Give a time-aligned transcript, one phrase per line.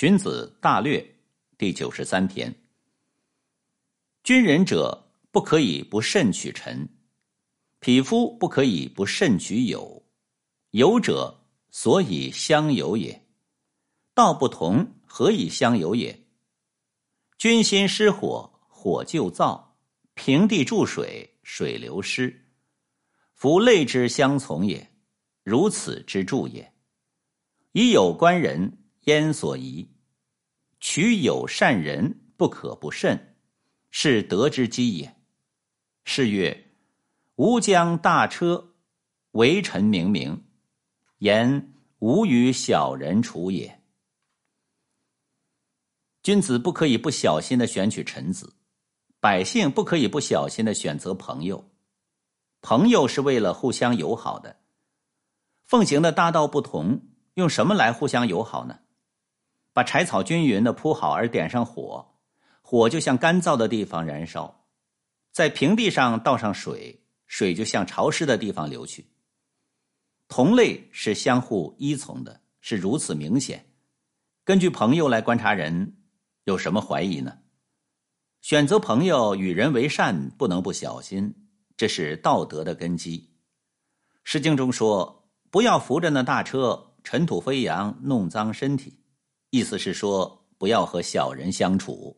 [0.00, 1.00] 荀子《大略》
[1.58, 2.54] 第九十三篇：
[4.22, 6.86] 君人者，不可以不慎取臣；
[7.80, 10.04] 匹夫不可以不慎取友。
[10.70, 11.40] 友者，
[11.72, 13.26] 所以相友也。
[14.14, 16.16] 道不同，何以相友也？
[17.36, 19.60] 君心失火，火就燥；
[20.14, 22.46] 平地注水，水流失。
[23.34, 24.92] 夫类之相从也，
[25.42, 26.72] 如此之助也。
[27.72, 28.77] 以有观人，
[29.08, 29.88] 焉所宜？
[30.80, 33.36] 取有善人，不可不慎，
[33.90, 35.16] 是德之基也。
[36.04, 36.66] 是曰：
[37.36, 38.74] 吾将大车，
[39.30, 40.44] 为臣明明，
[41.20, 43.80] 言吾与小人处也。
[46.22, 48.56] 君子不可以不小心的选取臣子，
[49.20, 51.70] 百姓不可以不小心的选择朋友。
[52.60, 54.58] 朋友是为了互相友好的，
[55.64, 57.00] 奉行的大道不同，
[57.32, 58.80] 用什么来互相友好呢？
[59.78, 62.04] 把柴草均匀的铺好，而点上火，
[62.62, 64.66] 火就向干燥的地方燃烧；
[65.30, 69.06] 在平地上倒上水，水就向潮湿的地方流去。
[70.26, 73.66] 同类是相互依从的，是如此明显。
[74.42, 75.94] 根据朋友来观察人，
[76.42, 77.38] 有什么怀疑呢？
[78.40, 81.32] 选择朋友与人为善，不能不小心。
[81.76, 83.20] 这是道德的根基，
[84.24, 88.98] 《诗经》中说：“不要扶着那大车，尘土飞扬，弄脏身体。”
[89.50, 92.14] 意思是说，不要和小人相处。